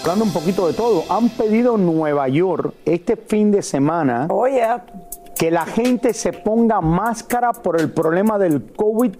Hablando 0.00 0.24
un 0.24 0.32
poquito 0.32 0.66
de 0.66 0.72
todo, 0.72 1.04
han 1.10 1.28
pedido 1.30 1.74
en 1.74 1.84
Nueva 1.84 2.28
York 2.28 2.74
este 2.86 3.16
fin 3.16 3.50
de 3.50 3.60
semana 3.60 4.28
que 5.36 5.50
la 5.50 5.66
gente 5.66 6.14
se 6.14 6.32
ponga 6.32 6.80
máscara 6.80 7.52
por 7.52 7.78
el 7.78 7.92
problema 7.92 8.38
del 8.38 8.72
COVID 8.72 9.14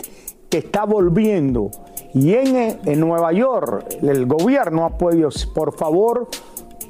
que 0.49 0.59
está 0.59 0.85
volviendo. 0.85 1.71
Y 2.15 2.33
en, 2.35 2.79
en 2.85 3.01
Nueva 3.01 3.33
York 3.33 3.99
el 4.01 4.25
gobierno 4.25 4.87
ha 4.87 4.97
pedido, 4.97 5.29
por 5.55 5.77
favor, 5.77 6.29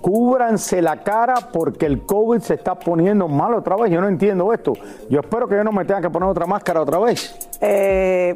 cúbranse 0.01 0.83
la 0.83 1.03
cara 1.03 1.35
porque 1.53 1.87
el 1.87 2.03
COVID 2.05 2.41
se 2.41 2.55
está 2.55 2.75
poniendo 2.75 3.29
mal 3.29 3.55
otra 3.55 3.77
vez. 3.77 3.91
Yo 3.91 4.01
no 4.01 4.09
entiendo 4.09 4.53
esto. 4.53 4.73
Yo 5.09 5.21
espero 5.21 5.49
que 5.49 5.57
yo 5.57 5.65
no 5.65 5.73
me 5.73 5.85
tenga 5.85 6.01
que 6.01 6.11
poner 6.11 6.29
otra 6.29 6.47
máscara 6.47 6.83
otra 6.83 6.99
vez. 6.99 7.37
Eh, 7.61 8.35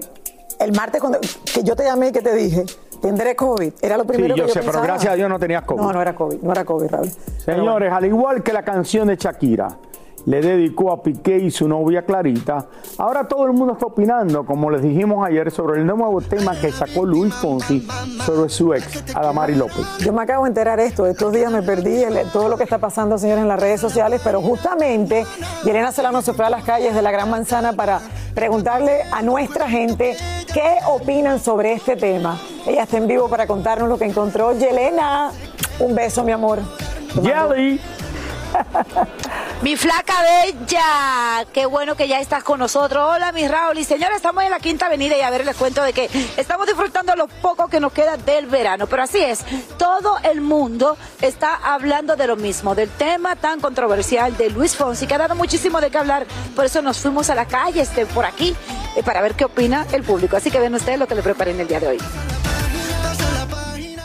el 0.59 0.73
martes 0.73 1.01
cuando 1.01 1.19
que 1.21 1.63
yo 1.63 1.75
te 1.75 1.85
llamé 1.85 2.09
y 2.09 2.13
que 2.13 2.23
te 2.23 2.35
dije, 2.35 2.65
tendré 3.01 3.35
COVID. 3.35 3.73
Era 3.81 3.97
lo 3.97 4.05
primero 4.05 4.35
Sí, 4.35 4.41
yo 4.41 4.47
que 4.47 4.55
yo 4.55 4.61
sé, 4.61 4.67
pero 4.67 4.83
gracias 4.83 5.13
a 5.13 5.17
Dios 5.17 5.29
no 5.29 5.39
tenías 5.39 5.63
COVID. 5.65 5.81
No, 5.81 5.93
no 5.93 6.03
era 6.03 6.15
COVID, 6.15 6.41
no 6.43 6.53
era 6.53 6.65
COVID, 6.65 6.91
Raúl. 6.91 7.11
Señores, 7.39 7.93
al 7.93 8.05
igual 8.05 8.43
que 8.43 8.53
la 8.53 8.63
canción 8.63 9.09
de 9.09 9.17
Shakira 9.17 9.69
le 10.27 10.41
dedicó 10.41 10.93
a 10.93 11.03
Piqué 11.03 11.39
y 11.39 11.51
su 11.51 11.67
novia 11.69 12.05
Clarita, 12.05 12.67
ahora 12.99 13.27
todo 13.27 13.47
el 13.47 13.53
mundo 13.53 13.73
está 13.75 13.87
opinando, 13.87 14.45
como 14.45 14.71
les 14.71 14.83
dijimos 14.83 15.27
ayer, 15.27 15.51
sobre 15.51 15.81
el 15.81 15.87
nuevo 15.87 16.21
tema 16.21 16.55
que 16.61 16.71
sacó 16.73 17.05
Luis 17.07 17.33
Fonsi 17.35 17.87
sobre 18.25 18.49
su 18.51 18.75
ex, 18.75 19.15
Adamari 19.15 19.55
López. 19.55 19.87
Yo 20.01 20.13
me 20.13 20.23
acabo 20.23 20.45
de 20.45 20.49
enterar 20.51 20.79
esto, 20.81 21.07
estos 21.07 21.33
días 21.33 21.51
me 21.53 21.63
perdí 21.63 22.03
el- 22.03 22.31
todo 22.33 22.49
lo 22.49 22.57
que 22.57 22.65
está 22.65 22.79
pasando, 22.79 23.17
señores, 23.19 23.43
en 23.43 23.49
las 23.49 23.61
redes 23.61 23.81
sociales, 23.81 24.21
pero 24.23 24.41
justamente 24.43 25.25
Yelena 25.65 25.93
Solano 25.93 26.23
se 26.23 26.33
fue 26.33 26.45
a 26.47 26.51
las 26.51 26.65
calles 26.65 26.95
de 26.95 27.03
la 27.03 27.11
Gran 27.11 27.31
Manzana 27.31 27.73
para 27.73 28.01
preguntarle 28.35 29.03
a 29.13 29.23
nuestra 29.23 29.69
gente 29.69 30.17
qué 30.53 30.77
opinan 30.89 31.39
sobre 31.41 31.73
este 31.73 31.97
tema. 31.97 32.39
Ella 32.67 32.83
está 32.83 32.97
en 32.99 33.07
vivo 33.09 33.29
para 33.29 33.47
contarnos 33.47 33.89
lo 33.89 33.99
que 33.99 34.05
encontró. 34.05 34.53
Yelena, 34.53 35.31
un 35.81 35.95
beso, 35.95 36.23
mi 36.25 36.33
amor. 36.33 36.59
Jelly. 37.23 37.81
Mi 39.63 39.77
flaca 39.77 40.15
bella, 40.23 41.45
qué 41.53 41.67
bueno 41.67 41.95
que 41.95 42.09
ya 42.09 42.19
estás 42.19 42.43
con 42.43 42.59
nosotros. 42.59 43.07
Hola, 43.15 43.31
mi 43.31 43.47
Raúl. 43.47 43.77
Y 43.77 43.85
señores, 43.85 44.17
estamos 44.17 44.43
en 44.43 44.51
la 44.51 44.59
Quinta 44.59 44.87
Avenida 44.87 45.19
y 45.19 45.21
a 45.21 45.29
ver, 45.29 45.45
les 45.45 45.55
cuento 45.55 45.83
de 45.83 45.93
que 45.93 46.09
estamos 46.39 46.67
disfrutando 46.67 47.15
lo 47.15 47.29
poco 47.29 47.69
que 47.69 47.79
nos 47.79 47.93
queda 47.93 48.17
del 48.17 48.47
verano. 48.47 48.87
Pero 48.87 49.03
así 49.03 49.19
es, 49.19 49.41
todo 49.77 50.17
el 50.23 50.41
mundo 50.41 50.97
está 51.21 51.57
hablando 51.57 52.17
de 52.17 52.27
lo 52.27 52.37
mismo, 52.37 52.75
del 52.75 52.89
tema 52.89 53.37
tan 53.37 53.61
controversial 53.61 54.35
de 54.39 54.49
Luis 54.49 54.75
Fonsi, 54.75 55.07
que 55.07 55.15
ha 55.15 55.19
dado 55.19 55.35
muchísimo 55.35 55.83
de 55.83 55.91
qué 55.91 55.99
hablar. 55.99 56.27
Por 56.57 56.65
eso 56.65 56.81
nos 56.81 56.99
fuimos 56.99 57.29
a 57.29 57.35
la 57.35 57.45
calle, 57.45 57.83
este, 57.83 58.07
por 58.07 58.25
aquí, 58.25 58.57
eh, 58.97 59.03
para 59.03 59.21
ver 59.21 59.35
qué 59.35 59.45
opina 59.45 59.87
el 59.93 60.05
público. 60.05 60.39
Así 60.39 60.51
que 60.51 60.59
ven 60.59 60.75
ustedes 60.75 60.99
lo 60.99 61.07
que 61.07 61.17
le 61.17 61.23
preparé 61.23 61.51
en 61.51 61.61
el 61.61 61.69
día 61.69 61.81
de 61.81 61.89
hoy. 61.89 61.99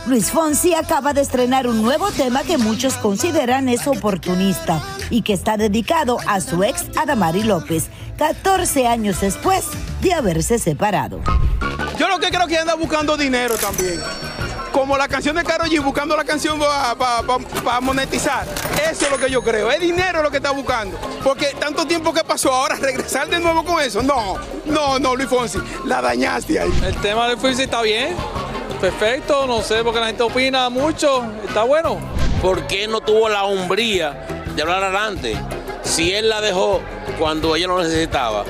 Luis 0.05 0.31
Fonsi 0.31 0.75
acaba 0.75 1.13
de 1.13 1.21
estrenar 1.21 1.65
un 1.65 1.81
nuevo 1.81 2.11
tema 2.11 2.43
que 2.43 2.57
muchos 2.57 2.95
consideran 2.95 3.69
es 3.69 3.87
oportunista 3.87 4.83
y 5.09 5.21
que 5.21 5.33
está 5.33 5.57
dedicado 5.57 6.17
a 6.27 6.41
su 6.41 6.63
ex 6.63 6.85
Adamari 6.97 7.43
López, 7.43 7.85
14 8.17 8.87
años 8.87 9.21
después 9.21 9.65
de 10.01 10.13
haberse 10.13 10.59
separado. 10.59 11.21
Yo 11.97 12.07
lo 12.09 12.19
que 12.19 12.27
creo 12.27 12.47
que 12.47 12.57
anda 12.57 12.75
buscando 12.75 13.15
dinero 13.17 13.55
también. 13.57 14.01
Como 14.71 14.97
la 14.97 15.07
canción 15.07 15.37
de 15.37 15.43
Karol 15.43 15.69
G 15.69 15.81
buscando 15.81 16.17
la 16.17 16.25
canción 16.25 16.59
para 16.59 17.81
monetizar. 17.81 18.45
Eso 18.91 19.05
es 19.05 19.11
lo 19.11 19.17
que 19.17 19.31
yo 19.31 19.41
creo. 19.41 19.71
Es 19.71 19.79
dinero 19.79 20.21
lo 20.21 20.29
que 20.29 20.37
está 20.37 20.51
buscando. 20.51 20.99
Porque 21.23 21.55
tanto 21.57 21.87
tiempo 21.87 22.13
que 22.13 22.25
pasó, 22.25 22.51
ahora 22.51 22.75
regresar 22.75 23.29
de 23.29 23.39
nuevo 23.39 23.63
con 23.63 23.81
eso. 23.81 24.03
No, 24.03 24.35
no, 24.65 24.99
no, 24.99 25.15
Luis 25.15 25.29
Fonsi. 25.29 25.59
La 25.85 26.01
dañaste 26.01 26.59
ahí. 26.59 26.73
El 26.85 26.95
tema 26.97 27.29
de 27.29 27.37
Fonsi 27.37 27.63
está 27.63 27.81
bien. 27.81 28.15
Perfecto, 28.81 29.47
no 29.47 29.61
sé, 29.61 29.81
porque 29.81 30.01
la 30.01 30.07
gente 30.07 30.23
opina 30.23 30.69
mucho. 30.69 31.23
Está 31.47 31.63
bueno. 31.63 31.97
¿Por 32.41 32.67
qué 32.67 32.85
no 32.87 32.99
tuvo 32.99 33.29
la 33.29 33.45
hombría 33.45 34.44
de 34.55 34.61
hablar 34.61 34.83
adelante? 34.83 35.37
Si 35.83 36.13
él 36.13 36.29
la 36.29 36.41
dejó 36.41 36.81
cuando 37.19 37.55
ella 37.55 37.67
lo 37.67 37.81
necesitaba. 37.81 38.43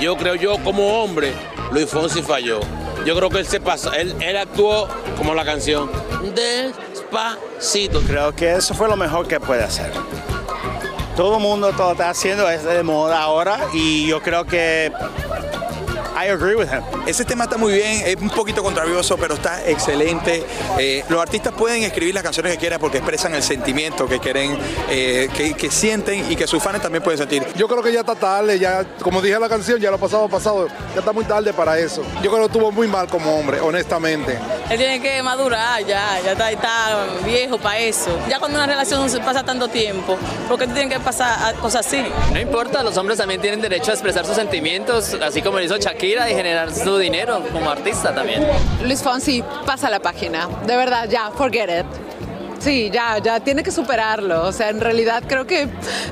Yo 0.00 0.16
creo 0.16 0.34
yo 0.34 0.58
como 0.62 1.02
hombre, 1.02 1.32
Luis 1.72 1.88
Fonsi 1.88 2.22
falló. 2.22 2.60
Yo 3.04 3.16
creo 3.16 3.30
que 3.30 3.38
él 3.38 3.46
se 3.46 3.60
pasa, 3.60 3.96
él, 3.96 4.14
él 4.20 4.36
actuó 4.36 4.88
como 5.16 5.34
la 5.34 5.44
canción. 5.44 5.90
Despacito. 6.34 8.00
Creo 8.00 8.34
que 8.34 8.54
eso 8.54 8.74
fue 8.74 8.88
lo 8.88 8.96
mejor 8.96 9.26
que 9.26 9.40
puede 9.40 9.62
hacer. 9.62 9.90
Todo 11.16 11.36
el 11.36 11.42
mundo 11.42 11.72
todo 11.72 11.92
está 11.92 12.10
haciendo 12.10 12.48
es 12.50 12.62
de 12.62 12.82
moda 12.82 13.22
ahora 13.22 13.68
y 13.72 14.06
yo 14.06 14.20
creo 14.20 14.44
que 14.44 14.92
I 16.16 16.30
agree 16.30 16.54
with 16.54 16.68
him. 16.68 16.82
Ese 17.06 17.24
tema 17.24 17.44
está 17.44 17.58
muy 17.58 17.74
bien, 17.74 18.02
es 18.06 18.16
un 18.16 18.30
poquito 18.30 18.62
contrarioso, 18.62 19.18
pero 19.18 19.34
está 19.34 19.68
excelente. 19.68 20.44
Eh, 20.78 21.04
los 21.10 21.20
artistas 21.20 21.52
pueden 21.52 21.82
escribir 21.82 22.14
las 22.14 22.22
canciones 22.22 22.52
que 22.52 22.58
quieran 22.58 22.80
porque 22.80 22.98
expresan 22.98 23.34
el 23.34 23.42
sentimiento 23.42 24.08
que 24.08 24.18
quieren, 24.18 24.56
eh, 24.88 25.28
que, 25.36 25.52
que 25.54 25.70
sienten 25.70 26.30
y 26.32 26.36
que 26.36 26.46
sus 26.46 26.62
fans 26.62 26.80
también 26.80 27.02
pueden 27.04 27.18
sentir. 27.18 27.46
Yo 27.54 27.68
creo 27.68 27.82
que 27.82 27.92
ya 27.92 28.00
está 28.00 28.14
tarde, 28.14 28.58
ya, 28.58 28.84
como 29.02 29.20
dije 29.20 29.34
en 29.34 29.42
la 29.42 29.48
canción, 29.48 29.78
ya 29.78 29.90
lo 29.90 29.98
pasado 29.98 30.26
pasado, 30.28 30.68
ya 30.94 31.00
está 31.00 31.12
muy 31.12 31.24
tarde 31.24 31.52
para 31.52 31.78
eso. 31.78 32.02
Yo 32.22 32.30
creo 32.30 32.38
que 32.38 32.46
estuvo 32.46 32.72
muy 32.72 32.88
mal 32.88 33.08
como 33.08 33.38
hombre, 33.38 33.60
honestamente. 33.60 34.38
Él 34.68 34.78
tiene 34.78 35.00
que 35.00 35.22
madurar 35.22 35.84
ya, 35.84 36.20
ya 36.24 36.32
está, 36.32 36.50
está 36.50 37.06
viejo 37.24 37.56
para 37.58 37.78
eso. 37.78 38.18
Ya 38.28 38.40
cuando 38.40 38.58
una 38.58 38.66
relación 38.66 39.08
se 39.08 39.20
pasa 39.20 39.44
tanto 39.44 39.68
tiempo, 39.68 40.18
¿por 40.48 40.58
qué 40.58 40.66
tienen 40.66 40.88
que 40.88 40.98
pasar 40.98 41.54
cosas 41.56 41.86
así? 41.86 42.02
No 42.32 42.40
importa, 42.40 42.82
los 42.82 42.96
hombres 42.96 43.18
también 43.18 43.40
tienen 43.40 43.60
derecho 43.60 43.92
a 43.92 43.94
expresar 43.94 44.26
sus 44.26 44.34
sentimientos, 44.34 45.16
así 45.22 45.40
como 45.40 45.58
lo 45.58 45.64
hizo 45.64 45.76
Shakira 45.76 46.28
y 46.30 46.34
generar 46.34 46.74
su 46.74 46.98
dinero 46.98 47.44
como 47.52 47.70
artista 47.70 48.12
también. 48.14 48.44
Luis 48.82 49.02
Fonsi, 49.02 49.44
pasa 49.64 49.88
la 49.88 50.00
página. 50.00 50.48
De 50.66 50.76
verdad, 50.76 51.08
ya, 51.08 51.30
forget 51.30 51.68
it. 51.68 51.86
Sí, 52.66 52.90
ya, 52.92 53.18
ya 53.18 53.38
tiene 53.38 53.62
que 53.62 53.70
superarlo. 53.70 54.42
O 54.42 54.50
sea, 54.50 54.70
en 54.70 54.80
realidad 54.80 55.22
creo 55.28 55.46
que 55.46 55.68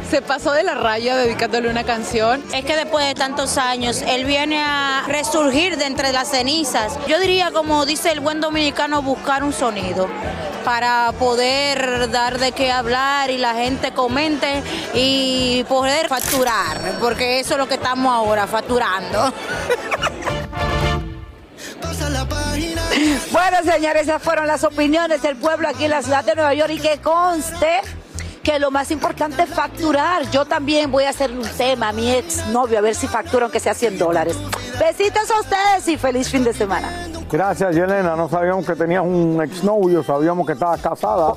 se 0.08 0.22
pasó 0.22 0.52
de 0.52 0.62
la 0.62 0.76
raya 0.76 1.16
dedicándole 1.16 1.68
una 1.68 1.82
canción. 1.82 2.44
Es 2.54 2.64
que 2.64 2.76
después 2.76 3.04
de 3.08 3.14
tantos 3.16 3.58
años, 3.58 4.02
él 4.02 4.24
viene 4.24 4.62
a 4.62 5.02
resurgir 5.08 5.76
de 5.76 5.86
entre 5.86 6.12
las 6.12 6.30
cenizas. 6.30 6.96
Yo 7.08 7.18
diría, 7.18 7.50
como 7.50 7.84
dice 7.86 8.12
el 8.12 8.20
buen 8.20 8.40
dominicano, 8.40 9.02
buscar 9.02 9.42
un 9.42 9.52
sonido 9.52 10.06
para 10.64 11.10
poder 11.18 12.08
dar 12.12 12.38
de 12.38 12.52
qué 12.52 12.70
hablar 12.70 13.32
y 13.32 13.38
la 13.38 13.54
gente 13.54 13.92
comente 13.92 14.62
y 14.94 15.64
poder 15.64 16.06
facturar, 16.06 16.78
porque 17.00 17.40
eso 17.40 17.54
es 17.54 17.58
lo 17.58 17.66
que 17.66 17.74
estamos 17.74 18.14
ahora, 18.14 18.46
facturando. 18.46 19.34
Bueno, 23.32 23.58
señores, 23.64 24.02
esas 24.02 24.22
fueron 24.22 24.46
las 24.46 24.64
opiniones 24.64 25.22
del 25.22 25.36
pueblo 25.36 25.68
aquí 25.68 25.84
en 25.84 25.90
la 25.90 26.02
ciudad 26.02 26.24
de 26.24 26.34
Nueva 26.34 26.54
York 26.54 26.70
y 26.72 26.78
que 26.78 26.98
conste 27.00 27.80
que 28.42 28.58
lo 28.58 28.70
más 28.70 28.90
importante 28.90 29.42
es 29.42 29.50
facturar. 29.50 30.30
Yo 30.30 30.44
también 30.44 30.92
voy 30.92 31.04
a 31.04 31.10
hacer 31.10 31.32
un 31.32 31.48
tema 31.56 31.88
a 31.88 31.92
mi 31.92 32.12
ex 32.12 32.46
novio 32.48 32.78
a 32.78 32.80
ver 32.82 32.94
si 32.94 33.08
factura 33.08 33.46
aunque 33.46 33.58
sea 33.58 33.74
100 33.74 33.98
dólares. 33.98 34.36
Besitos 34.78 35.30
a 35.30 35.40
ustedes 35.40 35.88
y 35.88 35.96
feliz 35.96 36.28
fin 36.28 36.44
de 36.44 36.52
semana. 36.52 37.03
Gracias, 37.30 37.74
Yelena. 37.74 38.14
No 38.14 38.28
sabíamos 38.28 38.64
que 38.66 38.74
tenías 38.76 39.02
un 39.02 39.40
exnovio, 39.42 40.04
sabíamos 40.04 40.46
que 40.46 40.52
estabas 40.52 40.80
casada. 40.80 41.32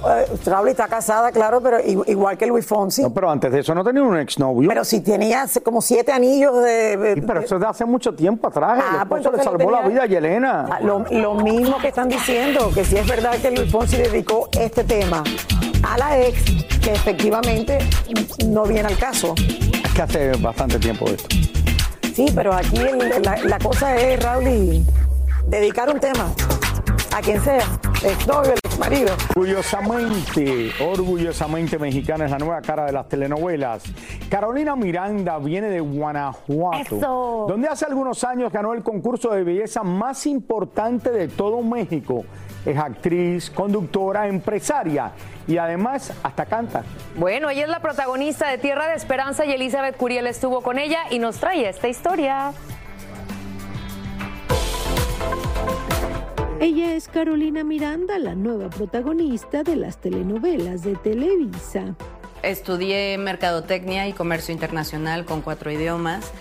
Raúl 0.45 0.67
está 0.69 0.87
casada, 0.87 1.31
claro, 1.31 1.59
pero 1.61 1.79
igual 1.81 2.37
que 2.37 2.45
Luis 2.45 2.65
Fonsi. 2.65 3.01
No, 3.01 3.11
pero 3.13 3.29
antes 3.31 3.51
de 3.51 3.59
eso 3.61 3.73
no 3.73 3.83
tenía 3.83 4.03
un 4.03 4.17
exnovio. 4.17 4.69
Pero 4.69 4.83
si 4.85 5.01
tenía 5.01 5.45
como 5.63 5.81
siete 5.81 6.11
anillos 6.11 6.61
de... 6.63 7.13
Sí, 7.15 7.21
pero 7.21 7.39
eso 7.39 7.55
es 7.55 7.61
de 7.61 7.67
hace 7.67 7.85
mucho 7.85 8.13
tiempo 8.13 8.47
atrás. 8.47 8.83
Ah, 8.87 9.05
pues 9.07 9.23
le 9.25 9.43
salvó 9.43 9.71
la 9.71 9.81
vida 9.87 10.03
a 10.03 10.05
Yelena. 10.05 10.65
Ah, 10.71 10.79
Lo, 10.81 11.03
lo 11.09 11.33
mismo 11.35 11.77
que 11.79 11.87
están 11.87 12.09
diciendo, 12.09 12.69
que 12.73 12.85
si 12.85 12.97
es 12.97 13.07
verdad 13.07 13.33
que 13.41 13.49
Luis 13.51 13.71
Fonsi 13.71 13.97
dedicó 13.97 14.49
este 14.59 14.83
tema 14.83 15.23
a 15.83 15.97
la 15.97 16.19
ex, 16.19 16.43
que 16.83 16.91
efectivamente 16.91 17.79
no 18.47 18.63
viene 18.65 18.87
al 18.89 18.97
caso. 18.97 19.33
Es 19.83 19.93
que 19.95 20.01
hace 20.03 20.31
bastante 20.37 20.77
tiempo 20.77 21.05
esto. 21.05 21.27
Sí, 22.13 22.25
pero 22.35 22.53
aquí 22.53 22.77
el- 22.77 23.21
la, 23.23 23.37
la 23.43 23.59
cosa 23.59 23.95
es, 23.95 24.21
Raúl, 24.23 24.47
y 24.47 24.85
dedicar 25.47 25.89
un 25.89 25.99
tema 25.99 26.29
a 27.15 27.21
quien 27.21 27.41
sea, 27.41 27.63
exnovio, 28.03 28.51
el 28.51 28.59
exmarido. 28.63 29.15
Orgullosamente, 29.35 30.71
orgullosamente 30.81 31.79
mexicana 31.79 32.25
es 32.25 32.31
la 32.31 32.37
nueva 32.37 32.61
cara 32.61 32.85
de 32.85 32.91
las 32.91 33.07
telenovelas. 33.07 33.83
Carolina 34.29 34.75
Miranda 34.75 35.39
viene 35.39 35.69
de 35.69 35.79
Guanajuato, 35.79 36.97
Eso. 36.97 37.45
donde 37.47 37.69
hace 37.69 37.85
algunos 37.85 38.23
años 38.23 38.51
ganó 38.51 38.73
el 38.73 38.83
concurso 38.83 39.31
de 39.31 39.43
belleza 39.43 39.83
más 39.83 40.27
importante 40.27 41.11
de 41.11 41.27
todo 41.27 41.61
México. 41.63 42.25
Es 42.65 42.77
actriz, 42.77 43.49
conductora, 43.49 44.27
empresaria 44.27 45.13
y 45.47 45.57
además 45.57 46.11
hasta 46.21 46.45
canta. 46.45 46.83
Bueno, 47.15 47.49
ella 47.49 47.63
es 47.63 47.69
la 47.69 47.79
protagonista 47.79 48.49
de 48.49 48.57
Tierra 48.57 48.89
de 48.89 48.95
Esperanza 48.95 49.45
y 49.45 49.53
Elizabeth 49.53 49.95
Curiel 49.95 50.27
estuvo 50.27 50.61
con 50.61 50.77
ella 50.77 50.99
y 51.09 51.19
nos 51.19 51.37
trae 51.37 51.69
esta 51.69 51.87
historia. 51.87 52.51
Ella 56.59 56.95
es 56.95 57.07
Carolina 57.07 57.63
Miranda, 57.63 58.17
la 58.17 58.33
nueva 58.33 58.71
protagonista 58.71 59.61
de 59.61 59.75
las 59.75 60.01
telenovelas 60.01 60.81
de 60.81 60.95
Televisa. 60.95 61.95
Estudié 62.41 63.15
mercadotecnia 63.19 64.07
y 64.07 64.13
comercio 64.13 64.53
internacional 64.53 65.23
con 65.23 65.41
cuatro 65.41 65.71
idiomas. 65.71 66.31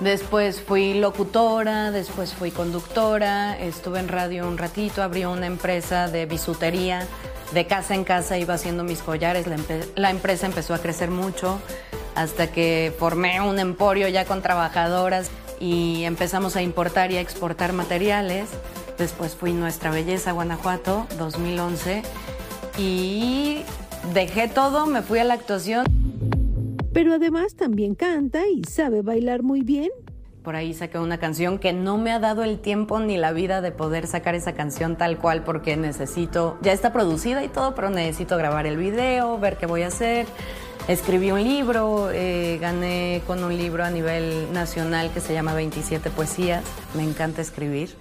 Después 0.00 0.60
fui 0.60 0.94
locutora, 0.94 1.92
después 1.92 2.34
fui 2.34 2.50
conductora, 2.50 3.56
estuve 3.56 4.00
en 4.00 4.08
radio 4.08 4.48
un 4.48 4.58
ratito, 4.58 5.00
abrí 5.00 5.24
una 5.26 5.46
empresa 5.46 6.08
de 6.08 6.26
bisutería, 6.26 7.06
de 7.54 7.64
casa 7.68 7.94
en 7.94 8.02
casa 8.02 8.38
iba 8.38 8.54
haciendo 8.54 8.82
mis 8.82 9.00
collares, 9.00 9.46
la, 9.46 9.56
la 9.94 10.10
empresa 10.10 10.46
empezó 10.46 10.74
a 10.74 10.78
crecer 10.80 11.12
mucho 11.12 11.60
hasta 12.16 12.50
que 12.50 12.92
formé 12.98 13.40
un 13.40 13.60
emporio 13.60 14.08
ya 14.08 14.24
con 14.24 14.42
trabajadoras 14.42 15.30
y 15.60 16.02
empezamos 16.02 16.56
a 16.56 16.62
importar 16.62 17.12
y 17.12 17.18
a 17.18 17.20
exportar 17.20 17.72
materiales. 17.72 18.48
Después 19.02 19.34
fui 19.34 19.52
Nuestra 19.52 19.90
Belleza 19.90 20.30
Guanajuato 20.30 21.08
2011 21.18 22.02
y 22.78 23.62
dejé 24.14 24.46
todo, 24.46 24.86
me 24.86 25.02
fui 25.02 25.18
a 25.18 25.24
la 25.24 25.34
actuación. 25.34 25.86
Pero 26.92 27.14
además 27.14 27.56
también 27.56 27.96
canta 27.96 28.46
y 28.46 28.62
sabe 28.62 29.02
bailar 29.02 29.42
muy 29.42 29.62
bien. 29.62 29.90
Por 30.44 30.54
ahí 30.54 30.72
saqué 30.72 31.00
una 31.00 31.18
canción 31.18 31.58
que 31.58 31.72
no 31.72 31.98
me 31.98 32.12
ha 32.12 32.20
dado 32.20 32.44
el 32.44 32.60
tiempo 32.60 33.00
ni 33.00 33.16
la 33.16 33.32
vida 33.32 33.60
de 33.60 33.72
poder 33.72 34.06
sacar 34.06 34.36
esa 34.36 34.52
canción 34.52 34.96
tal 34.96 35.18
cual 35.18 35.42
porque 35.42 35.76
necesito, 35.76 36.56
ya 36.62 36.70
está 36.70 36.92
producida 36.92 37.42
y 37.42 37.48
todo, 37.48 37.74
pero 37.74 37.90
necesito 37.90 38.36
grabar 38.36 38.68
el 38.68 38.76
video, 38.76 39.36
ver 39.36 39.56
qué 39.56 39.66
voy 39.66 39.82
a 39.82 39.88
hacer. 39.88 40.26
Escribí 40.86 41.32
un 41.32 41.42
libro, 41.42 42.12
eh, 42.12 42.56
gané 42.60 43.22
con 43.26 43.42
un 43.42 43.56
libro 43.56 43.82
a 43.82 43.90
nivel 43.90 44.52
nacional 44.52 45.10
que 45.12 45.18
se 45.18 45.34
llama 45.34 45.54
27 45.54 46.08
Poesías. 46.10 46.62
Me 46.94 47.02
encanta 47.02 47.42
escribir. 47.42 47.96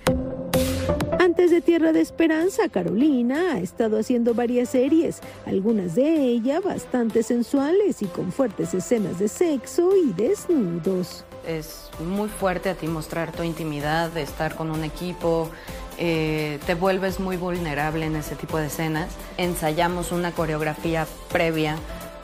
Antes 1.21 1.51
de 1.51 1.62
Tierra 1.62 1.93
de 1.93 2.01
Esperanza, 2.01 2.67
Carolina 2.69 3.53
ha 3.53 3.60
estado 3.60 3.99
haciendo 3.99 4.34
varias 4.34 4.69
series, 4.69 5.21
algunas 5.45 5.93
de 5.93 6.15
ellas 6.15 6.63
bastante 6.63 7.21
sensuales 7.21 8.01
y 8.01 8.07
con 8.07 8.31
fuertes 8.31 8.73
escenas 8.73 9.19
de 9.19 9.27
sexo 9.27 9.91
y 9.95 10.13
desnudos. 10.13 11.23
Es 11.45 11.91
muy 12.03 12.27
fuerte 12.27 12.71
a 12.71 12.73
ti 12.73 12.88
mostrar 12.88 13.31
tu 13.31 13.43
intimidad, 13.43 14.17
estar 14.17 14.55
con 14.55 14.71
un 14.71 14.84
equipo, 14.84 15.51
eh, 15.99 16.57
te 16.65 16.73
vuelves 16.73 17.19
muy 17.19 17.38
vulnerable 17.38 18.07
en 18.07 18.15
ese 18.15 18.36
tipo 18.36 18.57
de 18.57 18.65
escenas. 18.65 19.10
Ensayamos 19.38 20.12
una 20.12 20.31
coreografía 20.31 21.05
previa 21.31 21.77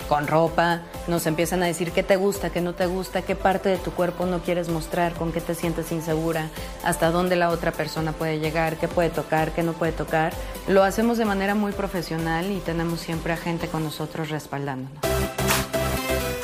con 0.08 0.28
ropa, 0.28 0.82
nos 1.08 1.26
empiezan 1.28 1.64
a 1.64 1.66
decir 1.66 1.92
qué 1.92 2.04
te 2.04 2.16
gusta, 2.16 2.50
qué 2.50 2.62
no 2.62 2.74
te 2.74 2.86
gusta, 2.86 3.22
qué 3.22 3.36
parte 3.36 3.70
de 3.70 3.78
tu 3.78 3.92
cuerpo 3.92 4.26
no 4.26 4.42
quieres 4.42 4.70
mostrar, 4.70 5.14
con 5.14 5.32
qué 5.32 5.42
te 5.42 5.56
sientes 5.56 5.92
insegura, 5.92 6.50
hasta 6.84 7.12
dónde 7.12 7.36
la 7.36 7.50
otra 7.50 7.72
persona 7.72 8.12
puede 8.14 8.40
llegar, 8.40 8.78
qué 8.78 8.88
puede 8.88 9.10
tocar, 9.10 9.52
qué 9.52 9.64
no 9.64 9.74
puede 9.74 9.92
tocar. 9.92 10.34
Lo 10.68 10.84
hacemos 10.84 11.18
de 11.18 11.26
manera 11.26 11.56
muy 11.56 11.72
profesional 11.72 12.52
y 12.52 12.60
tenemos 12.60 13.00
siempre 13.00 13.34
a 13.34 13.38
gente 13.38 13.68
con 13.68 13.84
nosotros 13.84 14.30
respaldándonos. 14.30 14.92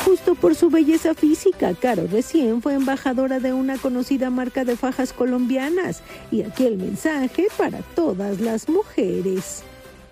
Justo 0.05 0.35
por 0.35 0.53
su 0.53 0.69
belleza 0.69 1.13
física, 1.13 1.73
Caro 1.73 2.07
recién 2.11 2.61
fue 2.61 2.73
embajadora 2.73 3.39
de 3.39 3.53
una 3.53 3.77
conocida 3.77 4.29
marca 4.29 4.65
de 4.65 4.75
fajas 4.75 5.13
colombianas. 5.13 6.03
Y 6.29 6.43
aquí 6.43 6.65
el 6.65 6.77
mensaje 6.77 7.47
para 7.57 7.79
todas 7.95 8.39
las 8.39 8.69
mujeres. 8.69 9.63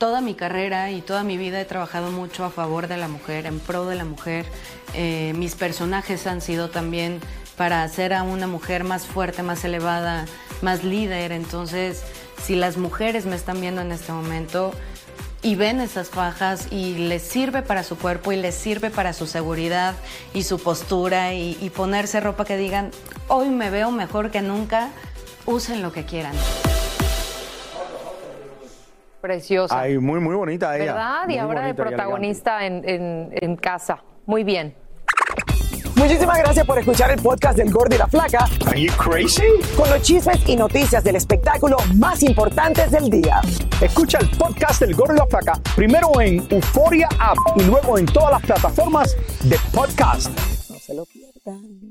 Toda 0.02 0.20
mi 0.20 0.34
carrera 0.34 0.90
y 0.90 1.02
toda 1.02 1.22
mi 1.24 1.38
vida 1.38 1.62
he 1.62 1.66
trabajado 1.66 2.10
mucho 2.10 2.44
a 2.44 2.50
favor 2.50 2.88
de 2.88 2.98
la 2.98 3.08
mujer, 3.08 3.46
en 3.46 3.60
pro 3.60 3.86
de 3.86 3.96
la 3.96 4.04
mujer. 4.04 4.48
Eh, 4.96 5.32
mis 5.38 5.54
personajes 5.54 6.26
han 6.26 6.42
sido 6.42 6.72
también 6.72 7.20
para 7.56 7.84
hacer 7.84 8.12
a 8.12 8.24
una 8.24 8.48
mujer 8.48 8.84
más 8.84 9.06
fuerte, 9.06 9.44
más 9.44 9.64
elevada, 9.64 10.26
más 10.64 10.84
líder. 10.84 11.32
Entonces, 11.32 12.02
si 12.44 12.56
las 12.56 12.78
mujeres 12.78 13.28
me 13.28 13.36
están 13.36 13.62
viendo 13.62 13.82
en 13.82 13.92
este 13.92 14.12
momento 14.12 14.72
y 15.44 15.54
ven 15.54 15.80
esas 15.80 16.10
fajas 16.10 16.70
y 16.72 16.96
les 16.96 17.22
sirve 17.22 17.62
para 17.62 17.84
su 17.84 17.96
cuerpo 17.96 18.32
y 18.32 18.38
les 18.38 18.56
sirve 18.56 18.90
para 18.90 19.14
su 19.14 19.28
seguridad 19.28 19.94
y 20.34 20.42
su 20.46 20.58
postura 20.58 21.36
y, 21.36 21.60
y 21.62 21.70
ponerse 21.70 22.20
ropa 22.20 22.44
que 22.44 22.58
digan, 22.58 22.90
hoy 23.28 23.50
me 23.50 23.70
veo 23.70 23.92
mejor 23.92 24.32
que 24.32 24.42
nunca, 24.42 24.90
usen 25.46 25.84
lo 25.84 25.92
que 25.92 26.06
quieran. 26.06 26.34
Preciosa. 29.22 29.80
Ay, 29.80 29.98
muy, 29.98 30.20
muy 30.20 30.36
bonita 30.36 30.76
ella. 30.76 30.94
¿Verdad? 30.94 31.24
Y 31.26 31.28
Muy 31.28 31.38
ahora 31.38 31.62
de 31.66 31.74
protagonista 31.76 32.66
en, 32.66 32.88
en- 32.90 33.30
en 33.34 33.56
casa. 33.56 34.04
Muy 34.26 34.44
bien. 34.44 34.76
Muchísimas 35.96 36.40
gracias 36.40 36.66
por 36.66 36.80
escuchar 36.80 37.12
el 37.12 37.22
podcast 37.22 37.58
del 37.58 37.70
Gordo 37.72 37.94
y 37.94 38.00
la 38.00 38.08
Flaca. 38.08 38.46
Are 38.66 38.82
you 38.82 38.92
crazy? 38.98 39.44
Con 39.78 39.88
los 39.90 40.02
chismes 40.02 40.40
y 40.50 40.56
noticias 40.56 41.04
del 41.04 41.16
espectáculo 41.16 41.78
más 41.96 42.24
importantes 42.24 42.90
del 42.90 43.10
día. 43.10 43.40
Escucha 43.80 44.18
el 44.20 44.30
podcast 44.32 44.82
del 44.82 44.96
Gordo 44.96 45.14
y 45.14 45.18
la 45.18 45.28
Flaca 45.28 45.54
primero 45.76 46.20
en 46.20 46.44
Euforia 46.50 47.08
App 47.20 47.38
y 47.58 47.64
luego 47.66 48.00
en 48.00 48.08
todas 48.08 48.32
las 48.32 48.42
plataformas 48.42 49.16
de 49.44 49.58
podcast. 49.74 50.30
No 50.72 50.80
se 50.80 50.94
lo 50.96 51.06
pierdan. 51.06 51.91